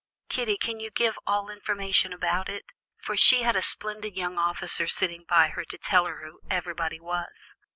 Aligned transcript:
Kitty 0.29 0.57
can 0.57 0.79
give 0.79 0.97
you 1.13 1.21
all 1.27 1.51
information 1.51 2.11
about 2.11 2.49
it, 2.49 2.65
for 3.03 3.15
she 3.15 3.43
had 3.43 3.55
a 3.55 3.61
splendid 3.61 4.15
young 4.15 4.35
officer 4.39 4.87
sitting 4.87 5.25
by 5.29 5.49
her 5.49 5.63
to 5.65 5.77
tell 5.77 6.07
her 6.07 6.25
who 6.25 6.39
everybody 6.49 6.99
was." 6.99 7.53